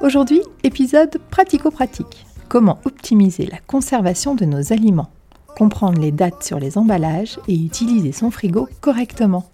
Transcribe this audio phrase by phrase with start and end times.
[0.00, 2.24] Aujourd'hui, épisode pratico-pratique.
[2.48, 5.10] Comment optimiser la conservation de nos aliments,
[5.56, 9.50] comprendre les dates sur les emballages et utiliser son frigo correctement.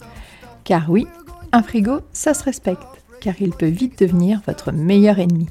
[0.64, 1.06] Car oui,
[1.52, 2.86] un frigo, ça se respecte,
[3.22, 5.46] car il peut vite devenir votre meilleur ennemi.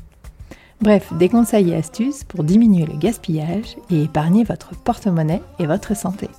[0.80, 5.98] Bref, des conseils et astuces pour diminuer le gaspillage et épargner votre porte-monnaie et votre
[5.98, 6.30] santé.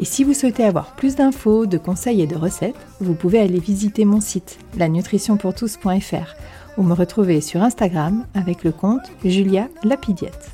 [0.00, 3.60] Et si vous souhaitez avoir plus d'infos, de conseils et de recettes, vous pouvez aller
[3.60, 6.34] visiter mon site, lanutritionpourtous.fr
[6.76, 10.52] ou me retrouver sur Instagram avec le compte Julia Lapidiette.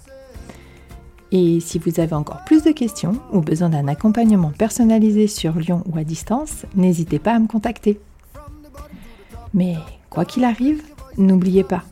[1.33, 5.83] Et si vous avez encore plus de questions ou besoin d'un accompagnement personnalisé sur Lyon
[5.87, 7.99] ou à distance, n'hésitez pas à me contacter.
[9.55, 9.77] Mais
[10.11, 10.83] quoi qu'il arrive,
[11.17, 11.83] n'oubliez pas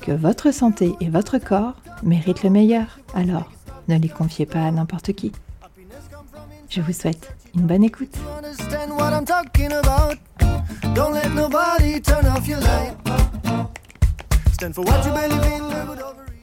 [0.00, 1.74] que votre santé et votre corps
[2.04, 3.00] méritent le meilleur.
[3.14, 3.50] Alors,
[3.88, 5.32] ne les confiez pas à n'importe qui.
[6.68, 8.16] Je vous souhaite une bonne écoute.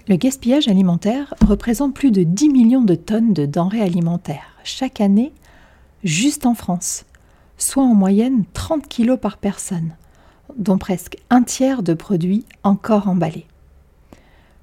[0.07, 5.33] Le gaspillage alimentaire représente plus de 10 millions de tonnes de denrées alimentaires chaque année
[6.03, 7.05] juste en France,
[7.57, 9.95] soit en moyenne 30 kilos par personne,
[10.57, 13.47] dont presque un tiers de produits encore emballés.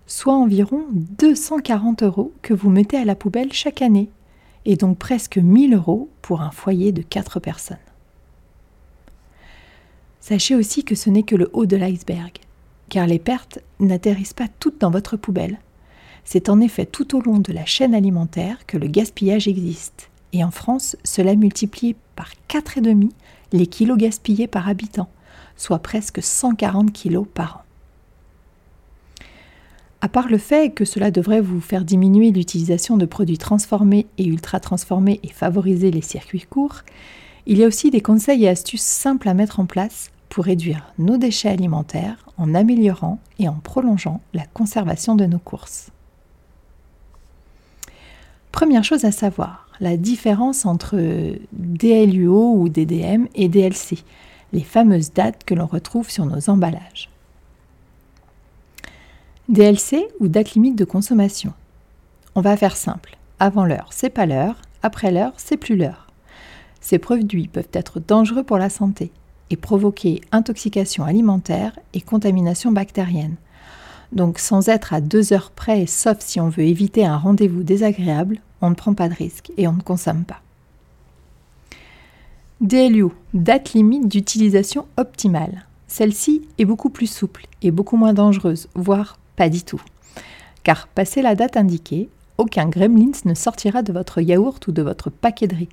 [0.07, 4.09] Soit environ 240 euros que vous mettez à la poubelle chaque année,
[4.67, 7.77] et donc presque 1000 euros pour un foyer de 4 personnes.
[10.21, 12.33] Sachez aussi que ce n'est que le haut de l'iceberg
[12.89, 15.59] car les pertes n'atterrissent pas toutes dans votre poubelle.
[16.25, 20.45] C'est en effet tout au long de la chaîne alimentaire que le gaspillage existe, et
[20.45, 23.11] en France, cela multiplie par 4,5
[23.53, 25.09] les kilos gaspillés par habitant,
[25.57, 27.61] soit presque 140 kilos par an.
[30.01, 34.27] À part le fait que cela devrait vous faire diminuer l'utilisation de produits transformés et
[34.27, 36.83] ultra transformés et favoriser les circuits courts,
[37.47, 40.11] il y a aussi des conseils et astuces simples à mettre en place
[40.43, 45.91] réduire nos déchets alimentaires en améliorant et en prolongeant la conservation de nos courses.
[48.53, 50.97] Première chose à savoir, la différence entre
[51.53, 53.99] DLUO ou DDM et DLC,
[54.53, 57.11] les fameuses dates que l'on retrouve sur nos emballages.
[59.49, 61.53] DLC ou date limite de consommation.
[62.35, 63.17] On va faire simple.
[63.41, 66.09] Avant l'heure, c'est pas l'heure, après l'heure, c'est plus l'heure.
[66.81, 69.11] Ces produits peuvent être dangereux pour la santé,
[69.51, 73.37] et provoquer intoxication alimentaire et contamination bactérienne.
[74.13, 78.41] Donc sans être à deux heures près, sauf si on veut éviter un rendez-vous désagréable,
[78.61, 80.41] on ne prend pas de risque et on ne consomme pas.
[82.61, 85.67] DLU, date limite d'utilisation optimale.
[85.87, 89.81] Celle-ci est beaucoup plus souple et beaucoup moins dangereuse, voire pas du tout.
[90.65, 95.11] Car passé la date indiquée, aucun gremlins ne sortira de votre yaourt ou de votre
[95.11, 95.69] paquet de riz.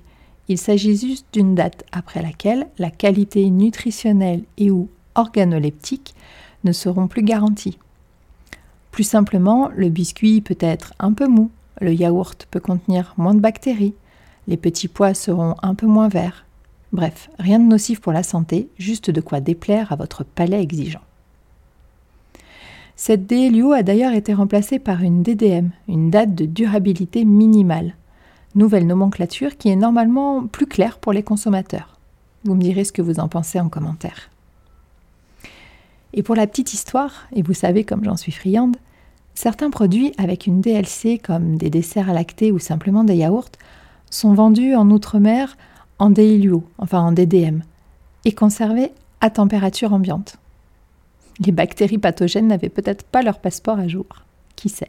[0.48, 6.14] Il s'agit juste d'une date après laquelle la qualité nutritionnelle et ou organoleptique
[6.64, 7.78] ne seront plus garanties.
[8.92, 13.40] Plus simplement, le biscuit peut être un peu mou, le yaourt peut contenir moins de
[13.40, 13.94] bactéries,
[14.46, 16.46] les petits pois seront un peu moins verts.
[16.92, 21.02] Bref, rien de nocif pour la santé, juste de quoi déplaire à votre palais exigeant.
[22.94, 27.94] Cette DLUO a d'ailleurs été remplacée par une DDM, une date de durabilité minimale,
[28.56, 31.96] nouvelle nomenclature qui est normalement plus claire pour les consommateurs.
[32.44, 34.30] Vous me direz ce que vous en pensez en commentaire.
[36.14, 38.76] Et pour la petite histoire, et vous savez comme j'en suis friande,
[39.34, 43.50] certains produits avec une DLC comme des desserts lactés ou simplement des yaourts
[44.10, 45.56] sont vendus en outre-mer
[45.98, 47.60] en DILUO, enfin en DDM,
[48.24, 50.36] et conservés à température ambiante.
[51.44, 54.06] Les bactéries pathogènes n'avaient peut-être pas leur passeport à jour.
[54.56, 54.88] Qui sait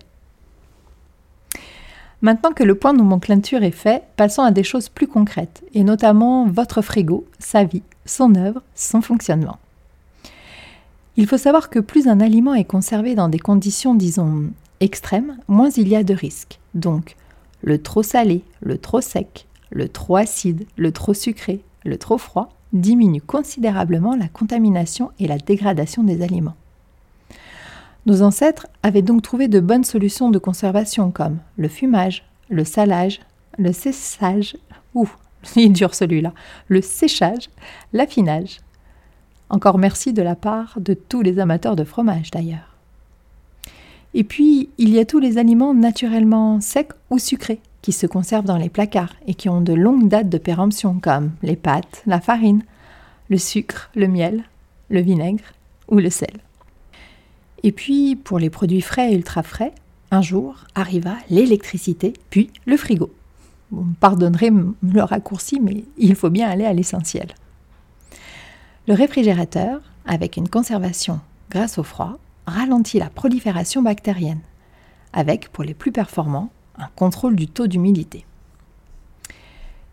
[2.21, 5.83] Maintenant que le point de nomenclature est fait, passons à des choses plus concrètes, et
[5.83, 9.59] notamment votre frigo, sa vie, son œuvre, son fonctionnement.
[11.15, 15.69] Il faut savoir que plus un aliment est conservé dans des conditions, disons, extrêmes, moins
[15.69, 16.59] il y a de risques.
[16.73, 17.15] Donc,
[17.61, 22.49] le trop salé, le trop sec, le trop acide, le trop sucré, le trop froid
[22.73, 26.55] diminuent considérablement la contamination et la dégradation des aliments.
[28.07, 33.19] Nos ancêtres avaient donc trouvé de bonnes solutions de conservation comme le fumage, le salage,
[33.57, 34.55] le séchage,
[34.95, 35.09] ouh,
[35.57, 36.31] il est dur celui-là,
[36.69, 37.49] le séchage,
[37.91, 38.61] l'affinage.
[39.49, 42.77] Encore merci de la part de tous les amateurs de fromage d'ailleurs.
[44.13, 48.45] Et puis, il y a tous les aliments naturellement secs ou sucrés qui se conservent
[48.45, 52.21] dans les placards et qui ont de longues dates de péremption, comme les pâtes, la
[52.21, 52.63] farine,
[53.29, 54.45] le sucre, le miel,
[54.89, 55.43] le vinaigre
[55.89, 56.46] ou le sel.
[57.63, 59.73] Et puis, pour les produits frais et ultra frais,
[60.11, 63.11] un jour arriva l'électricité, puis le frigo.
[63.71, 67.27] Vous me pardonnerez le raccourci, mais il faut bien aller à l'essentiel.
[68.87, 71.19] Le réfrigérateur, avec une conservation
[71.49, 74.39] grâce au froid, ralentit la prolifération bactérienne,
[75.11, 78.25] avec, pour les plus performants, un contrôle du taux d'humidité.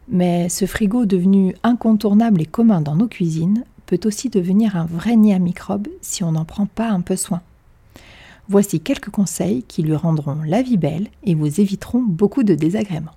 [0.08, 5.16] Mais ce frigo devenu incontournable et commun dans nos cuisines peut aussi devenir un vrai
[5.16, 7.40] nid à microbes si on n'en prend pas un peu soin.
[8.49, 13.14] Voici quelques conseils qui lui rendront la vie belle et vous éviteront beaucoup de désagréments.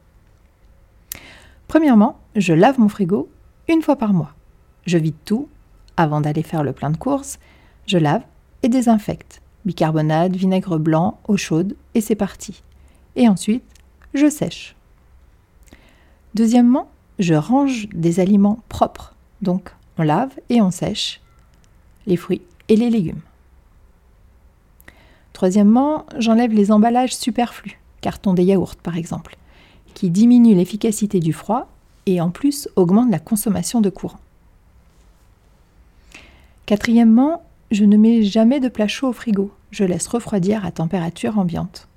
[1.68, 3.30] Premièrement, je lave mon frigo
[3.68, 4.34] une fois par mois.
[4.86, 5.50] Je vide tout
[5.98, 7.40] avant d'aller faire le plein de courses.
[7.88, 8.24] Je lave
[8.64, 9.42] et désinfecte.
[9.66, 12.64] Bicarbonate, vinaigre blanc, eau chaude et c'est parti.
[13.18, 13.64] Et ensuite,
[14.14, 14.76] je sèche.
[16.36, 16.90] Deuxièmement,
[17.20, 19.14] je range des aliments propres.
[19.42, 21.20] Donc, on lave et on sèche
[22.06, 23.22] les fruits et les légumes.
[25.38, 29.38] Troisièmement, j'enlève les emballages superflus, carton des yaourts par exemple,
[29.94, 31.68] qui diminuent l'efficacité du froid
[32.08, 34.18] et en plus augmentent la consommation de courant.
[36.66, 41.38] Quatrièmement, je ne mets jamais de plat chaud au frigo, je laisse refroidir à température
[41.38, 41.88] ambiante.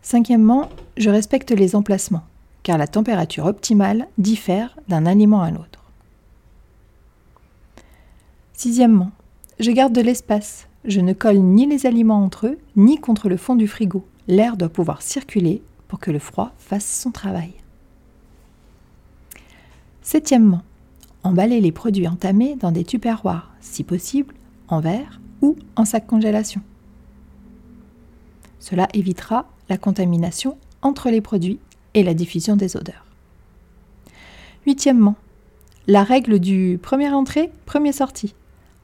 [0.00, 2.24] Cinquièmement, je respecte les emplacements,
[2.62, 5.84] car la température optimale diffère d'un aliment à l'autre.
[8.54, 9.10] Sixièmement,
[9.60, 13.36] je garde de l'espace, je ne colle ni les aliments entre eux, ni contre le
[13.36, 14.04] fond du frigo.
[14.28, 17.52] L'air doit pouvoir circuler pour que le froid fasse son travail.
[20.02, 20.62] Septièmement,
[21.22, 24.34] emballer les produits entamés dans des tupperwares, si possible
[24.68, 26.62] en verre ou en sac congélation.
[28.58, 31.58] Cela évitera la contamination entre les produits
[31.94, 33.06] et la diffusion des odeurs.
[34.66, 35.16] Huitièmement,
[35.86, 38.34] la règle du premier entrée, premier sortie.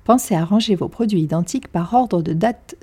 [0.09, 2.77] Pensez à ranger vos produits identiques par ordre de date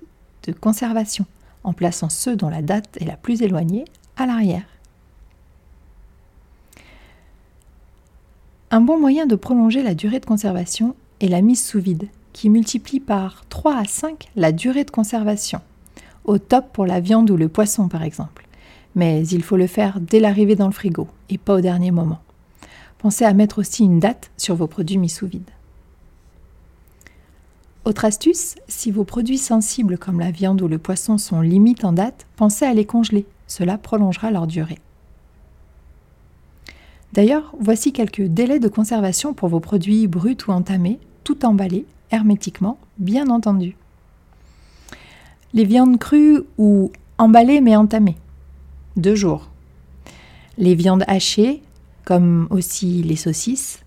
[0.43, 1.25] de conservation,
[1.63, 3.85] en plaçant ceux dont la date est la plus éloignée
[4.15, 4.67] à l'arrière.
[8.69, 12.51] Un bon moyen de prolonger la durée de conservation est la mise sous vide, qui
[12.51, 15.61] multiplie par 3 à 5 la durée de conservation,
[16.25, 18.47] au top pour la viande ou le poisson par exemple.
[18.93, 22.19] Mais il faut le faire dès l'arrivée dans le frigo et pas au dernier moment.
[22.99, 25.49] Pensez à mettre aussi une date sur vos produits mis sous vide.
[27.85, 31.91] Autre astuce, si vos produits sensibles comme la viande ou le poisson sont limites en
[31.91, 33.27] date, pensez à les congeler.
[33.45, 34.79] Cela prolongera leur durée.
[37.13, 42.79] D'ailleurs, voici quelques délais de conservation pour vos produits bruts ou entamés, tout emballés, hermétiquement,
[42.97, 43.77] bien entendu.
[45.53, 48.17] Les viandes crues ou emballées mais entamées,
[48.97, 49.51] deux jours.
[50.57, 51.61] Les viandes hachées,
[52.03, 53.83] comme aussi les saucisses,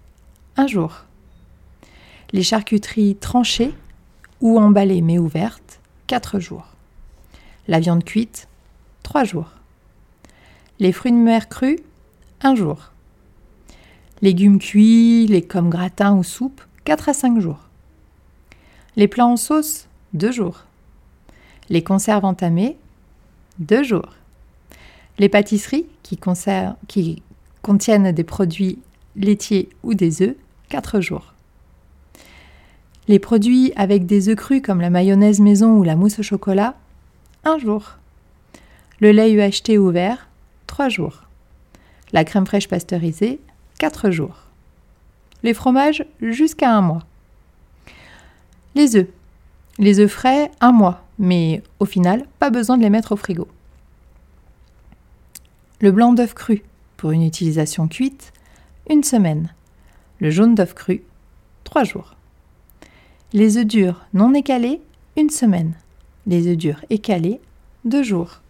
[0.57, 1.05] un jour.
[2.33, 3.75] Les charcuteries tranchées
[4.41, 6.67] ou emballée mais ouverte, 4 jours.
[7.67, 8.49] La viande cuite,
[9.03, 9.51] 3 jours.
[10.79, 11.81] Les fruits de mer crus,
[12.43, 12.93] 1 jour.
[14.23, 17.61] Légumes cuits, les comme gratin ou soupe, 4 à 5 jours.
[18.97, 20.65] Les plats en sauce, 2 jours.
[21.69, 22.77] Les conserves entamées,
[23.59, 24.15] 2 jours.
[25.19, 26.19] Les pâtisseries qui,
[26.87, 27.23] qui
[27.63, 28.79] contiennent des produits
[29.17, 30.37] laitiers ou des œufs,
[30.69, 31.35] 4 jours.
[33.09, 36.75] Les produits avec des œufs crus comme la mayonnaise maison ou la mousse au chocolat,
[37.43, 37.97] un jour.
[39.01, 40.29] Le lait UHT ouvert,
[40.67, 41.23] trois jours.
[42.13, 43.41] La crème fraîche pasteurisée,
[43.79, 44.37] quatre jours.
[45.43, 47.07] Les fromages, jusqu'à un mois.
[48.75, 49.09] Les œufs.
[49.79, 53.49] Les œufs frais, un mois, mais au final, pas besoin de les mettre au frigo.
[55.81, 56.63] Le blanc d'œuf cru,
[56.99, 58.35] pour une utilisation cuite,
[58.91, 59.55] une semaine.
[60.21, 61.03] Le jaune d'œuf cru,
[61.65, 62.18] trois jours.
[63.35, 64.81] Les œufs durs non écalés,
[65.19, 65.75] une semaine.
[66.27, 67.43] Les œufs durs écalés,
[67.85, 68.41] deux jours.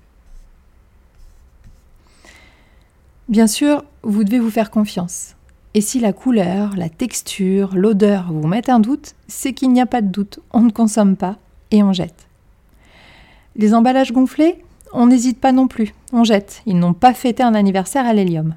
[3.28, 5.34] Bien sûr, vous devez vous faire confiance.
[5.74, 9.86] Et si la couleur, la texture, l'odeur vous mettent un doute, c'est qu'il n'y a
[9.86, 11.38] pas de doute, on ne consomme pas
[11.72, 12.28] et on jette.
[13.56, 17.54] Les emballages gonflés, on n'hésite pas non plus, on jette, ils n'ont pas fêté un
[17.54, 18.54] anniversaire à l'hélium.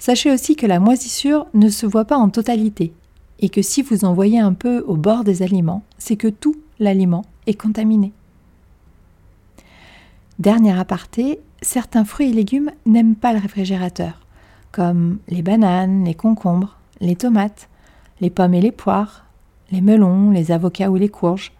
[0.00, 2.92] Sachez aussi que la moisissure ne se voit pas en totalité,
[3.40, 6.56] et que si vous en voyez un peu au bord des aliments, c'est que tout
[6.78, 8.12] l'aliment est contaminé.
[10.38, 14.20] Dernier aparté, certains fruits et légumes n'aiment pas le réfrigérateur,
[14.72, 17.68] comme les bananes, les concombres, les tomates,
[18.20, 19.24] les pommes et les poires,
[19.70, 21.52] les melons, les avocats ou les courges,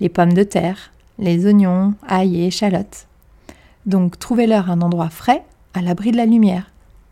[0.00, 3.06] les pommes de terre, les oignons, ail et échalotes.
[3.86, 6.70] Donc trouvez-leur un endroit frais, à l'abri de la lumière,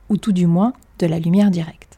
[0.08, 1.91] ou tout du moins de la lumière directe.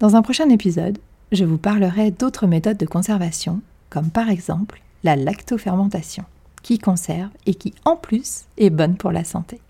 [0.00, 0.98] Dans un prochain épisode,
[1.30, 3.60] je vous parlerai d'autres méthodes de conservation,
[3.90, 6.24] comme par exemple la lactofermentation,
[6.62, 9.60] qui conserve et qui en plus est bonne pour la santé.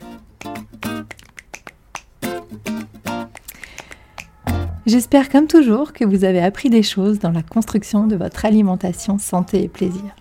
[4.87, 9.19] J'espère comme toujours que vous avez appris des choses dans la construction de votre alimentation
[9.19, 10.17] santé et plaisir.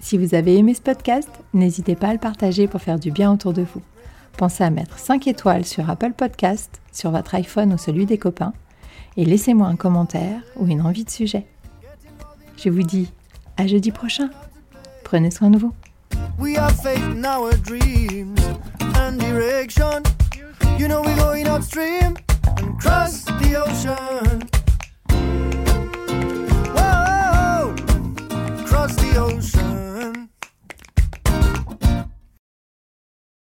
[0.00, 3.32] Si vous avez aimé ce podcast, n'hésitez pas à le partager pour faire du bien
[3.32, 3.82] autour de vous.
[4.36, 8.52] Pensez à mettre 5 étoiles sur Apple Podcast, sur votre iPhone ou celui des copains,
[9.16, 11.46] et laissez-moi un commentaire ou une envie de sujet.
[12.56, 13.10] Je vous dis
[13.56, 14.30] à jeudi prochain.
[15.04, 15.72] Prenez soin de vous.